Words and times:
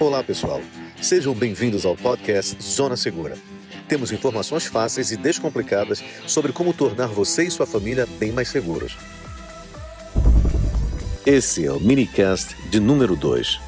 Olá, 0.00 0.24
pessoal. 0.24 0.62
Sejam 1.02 1.34
bem-vindos 1.34 1.84
ao 1.84 1.94
podcast 1.94 2.56
Zona 2.62 2.96
Segura. 2.96 3.36
Temos 3.86 4.10
informações 4.10 4.64
fáceis 4.64 5.12
e 5.12 5.16
descomplicadas 5.18 6.02
sobre 6.26 6.52
como 6.52 6.72
tornar 6.72 7.08
você 7.08 7.44
e 7.44 7.50
sua 7.50 7.66
família 7.66 8.08
bem 8.18 8.32
mais 8.32 8.48
seguros. 8.48 8.96
Esse 11.26 11.66
é 11.66 11.70
o 11.70 11.78
minicast 11.78 12.56
de 12.70 12.80
número 12.80 13.14
2. 13.14 13.60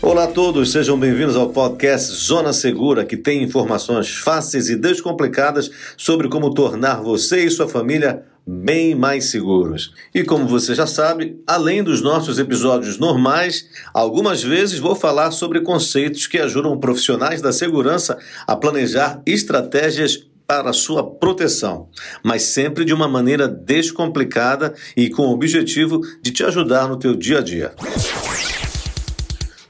Olá 0.00 0.24
a 0.24 0.28
todos, 0.28 0.70
sejam 0.70 0.96
bem-vindos 0.96 1.34
ao 1.34 1.50
podcast 1.50 2.12
Zona 2.12 2.52
Segura, 2.52 3.04
que 3.04 3.16
tem 3.16 3.42
informações 3.42 4.14
fáceis 4.14 4.68
e 4.68 4.76
descomplicadas 4.76 5.72
sobre 5.96 6.28
como 6.28 6.54
tornar 6.54 7.02
você 7.02 7.44
e 7.44 7.50
sua 7.50 7.68
família 7.68 8.24
bem 8.46 8.94
mais 8.94 9.26
seguros. 9.26 9.92
E 10.14 10.24
como 10.24 10.46
você 10.46 10.74
já 10.74 10.86
sabe, 10.86 11.40
além 11.46 11.82
dos 11.82 12.02
nossos 12.02 12.38
episódios 12.38 12.98
normais, 12.98 13.66
algumas 13.94 14.42
vezes 14.42 14.78
vou 14.78 14.94
falar 14.94 15.30
sobre 15.30 15.60
conceitos 15.60 16.26
que 16.26 16.38
ajudam 16.38 16.78
profissionais 16.78 17.40
da 17.40 17.52
segurança 17.52 18.18
a 18.46 18.56
planejar 18.56 19.22
estratégias 19.26 20.26
para 20.46 20.72
sua 20.72 21.08
proteção, 21.08 21.88
mas 22.24 22.42
sempre 22.42 22.84
de 22.84 22.92
uma 22.92 23.06
maneira 23.06 23.46
descomplicada 23.46 24.74
e 24.96 25.08
com 25.08 25.22
o 25.28 25.32
objetivo 25.32 26.00
de 26.20 26.32
te 26.32 26.42
ajudar 26.42 26.88
no 26.88 26.96
teu 26.96 27.14
dia 27.14 27.38
a 27.38 27.40
dia. 27.40 27.72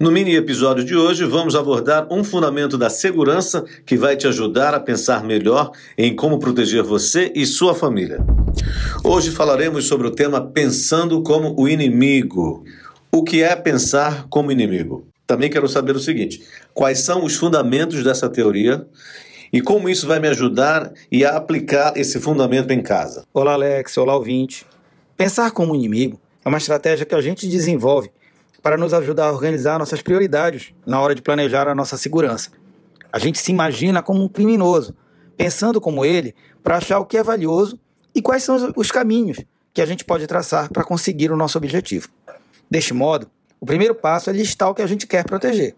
No 0.01 0.11
mini 0.11 0.35
episódio 0.35 0.83
de 0.83 0.97
hoje, 0.97 1.27
vamos 1.27 1.55
abordar 1.55 2.09
um 2.11 2.25
fundamento 2.25 2.79
da 2.79 2.89
segurança 2.89 3.63
que 3.85 3.99
vai 3.99 4.17
te 4.17 4.27
ajudar 4.27 4.73
a 4.73 4.81
pensar 4.81 5.23
melhor 5.23 5.73
em 5.99 6.17
como 6.17 6.39
proteger 6.39 6.83
você 6.83 7.31
e 7.35 7.45
sua 7.45 7.75
família. 7.75 8.25
Hoje 9.03 9.31
falaremos 9.31 9.87
sobre 9.87 10.07
o 10.07 10.11
tema 10.11 10.41
Pensando 10.41 11.23
como 11.23 11.55
o 11.59 11.69
inimigo. 11.69 12.65
O 13.11 13.25
que 13.25 13.43
é 13.43 13.57
pensar 13.57 14.27
como 14.29 14.53
inimigo? 14.53 15.07
Também 15.27 15.51
quero 15.51 15.69
saber 15.69 15.97
o 15.97 16.01
seguinte: 16.01 16.43
quais 16.75 17.01
são 17.01 17.25
os 17.25 17.37
fundamentos 17.37 18.05
dessa 18.05 18.29
teoria 18.29 18.87
e 19.53 19.61
como 19.61 19.89
isso 19.89 20.07
vai 20.07 20.21
me 20.21 20.29
ajudar 20.29 20.93
e 21.11 21.25
a 21.25 21.37
aplicar 21.37 21.97
esse 21.97 22.21
fundamento 22.21 22.71
em 22.73 22.83
casa? 22.83 23.25
Olá, 23.33 23.55
Alex. 23.55 23.97
Olá, 23.99 24.15
ouvinte. 24.15 24.67
Pensar 25.17 25.51
como 25.51 25.75
inimigo 25.75 26.21
é 26.45 26.49
uma 26.49 26.59
estratégia 26.59 27.05
que 27.05 27.15
a 27.15 27.21
gente 27.21 27.49
desenvolve 27.49 28.11
para 28.63 28.77
nos 28.77 28.95
ajudar 28.95 29.27
a 29.27 29.33
organizar 29.33 29.79
nossas 29.79 30.03
prioridades 30.03 30.73
na 30.87 31.01
hora 31.01 31.15
de 31.15 31.23
planejar 31.23 31.67
a 31.69 31.75
nossa 31.75 31.97
segurança. 31.97 32.51
A 33.13 33.19
gente 33.19 33.39
se 33.39 33.51
imagina 33.51 34.03
como 34.03 34.23
um 34.23 34.29
criminoso, 34.29 34.95
pensando 35.37 35.81
como 35.81 36.05
ele 36.05 36.35
para 36.63 36.77
achar 36.77 37.01
o 37.01 37.07
que 37.07 37.17
é 37.17 37.23
valioso 37.23 37.79
e 38.15 38.21
quais 38.23 38.43
são 38.43 38.73
os 38.77 38.91
caminhos 38.91 39.39
que 39.73 39.81
a 39.81 39.87
gente 39.87 40.05
pode 40.05 40.27
traçar 40.27 40.69
para 40.71 40.85
conseguir 40.85 41.31
o 41.31 41.37
nosso 41.37 41.57
objetivo. 41.59 42.09
Deste 42.71 42.93
modo, 42.93 43.31
o 43.61 43.67
primeiro 43.67 43.95
passo 43.95 44.31
é 44.31 44.33
listar 44.33 44.71
o 44.71 44.75
que 44.75 44.83
a 44.83 44.87
gente 44.87 45.07
quer 45.07 45.25
proteger. 45.25 45.75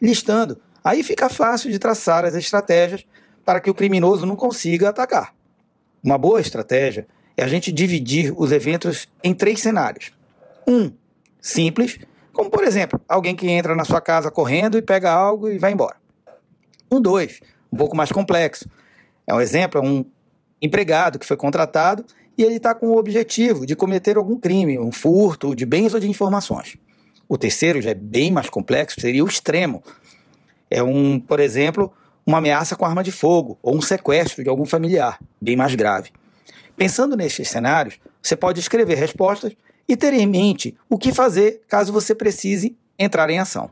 Listando, 0.00 0.60
aí 0.82 1.02
fica 1.02 1.28
fácil 1.28 1.70
de 1.70 1.78
traçar 1.78 2.24
as 2.24 2.34
estratégias 2.34 3.04
para 3.44 3.60
que 3.60 3.70
o 3.70 3.74
criminoso 3.74 4.24
não 4.26 4.36
consiga 4.36 4.88
atacar. 4.88 5.34
Uma 6.02 6.16
boa 6.16 6.40
estratégia 6.40 7.06
é 7.36 7.42
a 7.42 7.48
gente 7.48 7.72
dividir 7.72 8.32
os 8.36 8.52
eventos 8.52 9.08
em 9.22 9.34
três 9.34 9.60
cenários. 9.60 10.12
Um, 10.66 10.92
simples, 11.40 11.98
como 12.32 12.50
por 12.50 12.62
exemplo, 12.62 13.00
alguém 13.08 13.34
que 13.34 13.48
entra 13.48 13.74
na 13.74 13.84
sua 13.84 14.00
casa 14.00 14.30
correndo 14.30 14.78
e 14.78 14.82
pega 14.82 15.10
algo 15.10 15.48
e 15.48 15.58
vai 15.58 15.72
embora. 15.72 15.96
Um 16.90 17.00
dois, 17.00 17.40
um 17.72 17.76
pouco 17.76 17.96
mais 17.96 18.12
complexo. 18.12 18.68
É 19.26 19.34
um 19.34 19.40
exemplo, 19.40 19.80
é 19.80 19.84
um 19.84 20.04
empregado 20.60 21.18
que 21.18 21.26
foi 21.26 21.36
contratado 21.36 22.04
e 22.36 22.42
ele 22.42 22.56
está 22.56 22.74
com 22.74 22.88
o 22.88 22.96
objetivo 22.96 23.66
de 23.66 23.74
cometer 23.74 24.16
algum 24.16 24.38
crime, 24.38 24.78
um 24.78 24.92
furto 24.92 25.54
de 25.54 25.66
bens 25.66 25.94
ou 25.94 26.00
de 26.00 26.08
informações. 26.08 26.76
O 27.28 27.36
terceiro 27.36 27.82
já 27.82 27.90
é 27.90 27.94
bem 27.94 28.30
mais 28.30 28.48
complexo, 28.48 29.00
seria 29.00 29.24
o 29.24 29.28
extremo. 29.28 29.82
É 30.70 30.82
um, 30.82 31.18
por 31.18 31.40
exemplo, 31.40 31.92
uma 32.24 32.38
ameaça 32.38 32.76
com 32.76 32.84
arma 32.84 33.02
de 33.02 33.10
fogo 33.10 33.58
ou 33.62 33.76
um 33.76 33.82
sequestro 33.82 34.42
de 34.42 34.48
algum 34.48 34.64
familiar, 34.64 35.18
bem 35.40 35.56
mais 35.56 35.74
grave. 35.74 36.10
Pensando 36.76 37.16
nestes 37.16 37.48
cenários, 37.48 37.98
você 38.22 38.36
pode 38.36 38.60
escrever 38.60 38.96
respostas 38.96 39.52
e 39.88 39.96
ter 39.96 40.12
em 40.12 40.26
mente 40.26 40.76
o 40.88 40.96
que 40.96 41.12
fazer 41.12 41.62
caso 41.66 41.92
você 41.92 42.14
precise 42.14 42.76
entrar 42.98 43.28
em 43.30 43.38
ação. 43.38 43.70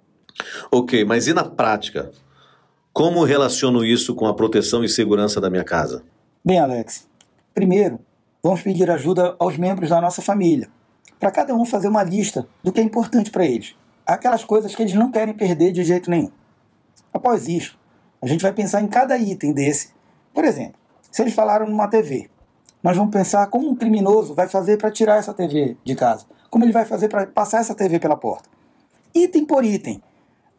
Ok, 0.71 1.05
mas 1.05 1.27
e 1.27 1.33
na 1.33 1.44
prática? 1.44 2.10
Como 2.93 3.25
relaciono 3.25 3.84
isso 3.84 4.15
com 4.15 4.27
a 4.27 4.34
proteção 4.34 4.83
e 4.83 4.89
segurança 4.89 5.41
da 5.41 5.50
minha 5.50 5.65
casa? 5.65 6.03
Bem, 6.47 6.61
Alex, 6.61 7.09
primeiro, 7.53 7.99
vamos 8.41 8.62
pedir 8.62 8.89
ajuda 8.89 9.34
aos 9.37 9.59
membros 9.59 9.91
da 9.91 10.01
nossa 10.01 10.23
família, 10.23 10.69
para 11.19 11.33
cada 11.33 11.53
um 11.53 11.65
fazer 11.65 11.89
uma 11.89 12.05
lista 12.05 12.47
do 12.62 12.71
que 12.71 12.79
é 12.79 12.84
importante 12.84 13.33
para 13.33 13.45
eles, 13.45 13.75
aquelas 14.07 14.45
coisas 14.45 14.73
que 14.73 14.81
eles 14.81 14.95
não 14.95 15.11
querem 15.11 15.34
perder 15.34 15.73
de 15.73 15.83
jeito 15.83 16.09
nenhum. 16.09 16.31
Após 17.12 17.49
isso, 17.49 17.77
a 18.23 18.29
gente 18.29 18.43
vai 18.43 18.53
pensar 18.53 18.81
em 18.81 18.87
cada 18.87 19.19
item 19.19 19.53
desse. 19.53 19.93
Por 20.33 20.45
exemplo, 20.45 20.77
se 21.11 21.21
eles 21.21 21.34
falaram 21.34 21.67
numa 21.67 21.89
TV, 21.89 22.31
nós 22.81 22.97
vamos 22.97 23.13
pensar 23.13 23.45
como 23.49 23.69
um 23.69 23.75
criminoso 23.75 24.33
vai 24.33 24.47
fazer 24.47 24.77
para 24.77 24.93
tirar 24.93 25.17
essa 25.17 25.34
TV 25.34 25.77
de 25.83 25.97
casa. 25.97 26.27
Como 26.49 26.65
ele 26.65 26.71
vai 26.71 26.84
fazer 26.84 27.09
para 27.09 27.27
passar 27.27 27.59
essa 27.59 27.75
TV 27.75 27.99
pela 27.99 28.17
porta. 28.17 28.49
Item 29.13 29.45
por 29.45 29.65
item. 29.65 30.01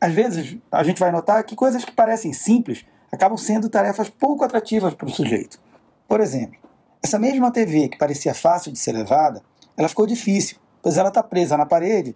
Às 0.02 0.12
vezes 0.14 0.58
a 0.70 0.84
gente 0.84 1.00
vai 1.00 1.14
notar 1.14 1.46
que 1.46 1.56
coisas 1.56 1.86
que 1.86 1.94
parecem 1.94 2.34
simples 2.34 2.86
acabam 3.10 3.38
sendo 3.38 3.70
tarefas 3.70 4.10
pouco 4.10 4.44
atrativas 4.44 4.94
para 4.94 5.08
o 5.08 5.10
sujeito. 5.10 5.66
Por 6.08 6.22
exemplo, 6.22 6.58
essa 7.04 7.20
mesma 7.20 7.52
TV 7.52 7.90
que 7.90 7.98
parecia 7.98 8.34
fácil 8.34 8.72
de 8.72 8.80
ser 8.80 8.94
levada, 8.94 9.42
ela 9.76 9.90
ficou 9.90 10.08
difícil, 10.08 10.58
pois 10.82 10.98
ela 10.98 11.10
está 11.10 11.22
presa 11.22 11.58
na 11.58 11.66
parede 11.66 12.16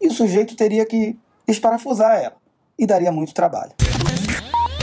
e 0.00 0.06
o 0.06 0.12
sujeito 0.12 0.54
teria 0.54 0.86
que 0.86 1.16
esparafusar 1.46 2.16
ela 2.16 2.36
e 2.78 2.86
daria 2.86 3.10
muito 3.10 3.34
trabalho. 3.34 3.72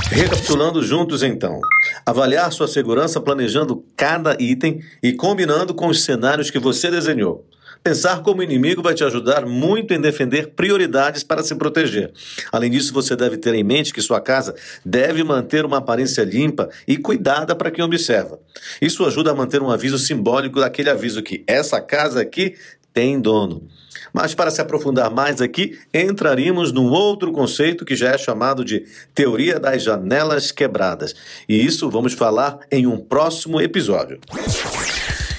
Recapitulando 0.09 0.83
juntos 0.83 1.23
então. 1.23 1.59
Avaliar 2.05 2.51
sua 2.51 2.67
segurança 2.67 3.21
planejando 3.21 3.83
cada 3.95 4.35
item 4.39 4.81
e 5.01 5.13
combinando 5.13 5.73
com 5.73 5.87
os 5.87 6.03
cenários 6.03 6.51
que 6.51 6.59
você 6.59 6.91
desenhou. 6.91 7.45
Pensar 7.83 8.21
como 8.21 8.41
inimigo 8.41 8.81
vai 8.81 8.93
te 8.93 9.03
ajudar 9.03 9.45
muito 9.45 9.93
em 9.93 9.99
defender 9.99 10.51
prioridades 10.55 11.21
para 11.21 11.43
se 11.43 11.53
proteger. 11.53 12.13
Além 12.49 12.71
disso, 12.71 12.93
você 12.93 13.13
deve 13.13 13.35
ter 13.35 13.53
em 13.53 13.63
mente 13.63 13.93
que 13.93 14.01
sua 14.01 14.21
casa 14.21 14.55
deve 14.85 15.21
manter 15.21 15.65
uma 15.65 15.79
aparência 15.79 16.23
limpa 16.23 16.69
e 16.87 16.95
cuidada 16.95 17.53
para 17.53 17.69
quem 17.69 17.83
observa. 17.83 18.39
Isso 18.81 19.05
ajuda 19.05 19.31
a 19.31 19.35
manter 19.35 19.61
um 19.61 19.69
aviso 19.69 19.97
simbólico 19.97 20.61
daquele 20.61 20.89
aviso 20.89 21.21
que 21.21 21.43
essa 21.45 21.81
casa 21.81 22.21
aqui 22.21 22.55
tem 22.93 23.19
dono. 23.19 23.67
Mas 24.13 24.33
para 24.33 24.51
se 24.51 24.61
aprofundar 24.61 25.11
mais 25.11 25.41
aqui, 25.41 25.77
entraríamos 25.93 26.71
num 26.71 26.89
outro 26.89 27.33
conceito 27.33 27.83
que 27.83 27.97
já 27.97 28.11
é 28.11 28.17
chamado 28.17 28.63
de 28.63 28.85
teoria 29.13 29.59
das 29.59 29.83
janelas 29.83 30.51
quebradas. 30.51 31.13
E 31.49 31.65
isso 31.65 31.89
vamos 31.89 32.13
falar 32.13 32.59
em 32.71 32.87
um 32.87 32.97
próximo 32.97 33.59
episódio. 33.59 34.21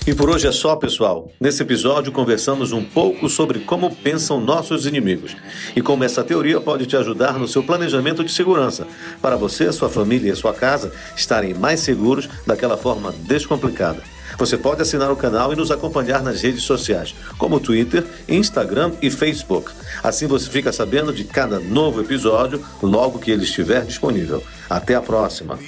E 0.07 0.13
por 0.13 0.29
hoje 0.29 0.47
é 0.47 0.53
só, 0.53 0.77
pessoal. 0.77 1.33
Nesse 1.41 1.63
episódio 1.63 2.13
conversamos 2.13 2.73
um 2.73 2.85
pouco 2.85 3.27
sobre 3.27 3.61
como 3.61 3.97
pensam 3.97 4.39
nossos 4.39 4.85
inimigos 4.85 5.35
e 5.75 5.81
como 5.81 6.05
essa 6.05 6.23
teoria 6.23 6.61
pode 6.61 6.85
te 6.85 6.95
ajudar 6.95 7.39
no 7.39 7.49
seu 7.49 7.63
planejamento 7.63 8.23
de 8.23 8.31
segurança, 8.31 8.87
para 9.23 9.35
você, 9.35 9.73
sua 9.73 9.89
família 9.89 10.31
e 10.31 10.37
sua 10.37 10.53
casa 10.53 10.93
estarem 11.17 11.55
mais 11.55 11.81
seguros 11.81 12.29
daquela 12.47 12.77
forma 12.77 13.15
descomplicada. 13.21 14.03
Você 14.37 14.59
pode 14.59 14.83
assinar 14.83 15.11
o 15.11 15.17
canal 15.17 15.55
e 15.55 15.57
nos 15.57 15.71
acompanhar 15.71 16.23
nas 16.23 16.43
redes 16.43 16.65
sociais, 16.65 17.15
como 17.39 17.59
Twitter, 17.59 18.05
Instagram 18.29 18.93
e 19.01 19.11
Facebook. 19.11 19.73
Assim 20.03 20.27
você 20.27 20.51
fica 20.51 20.71
sabendo 20.71 21.15
de 21.15 21.25
cada 21.25 21.59
novo 21.59 22.03
episódio 22.03 22.63
logo 22.83 23.19
que 23.19 23.31
ele 23.31 23.45
estiver 23.45 23.87
disponível. 23.87 24.43
Até 24.69 24.97
a 24.97 25.01
próxima! 25.01 25.59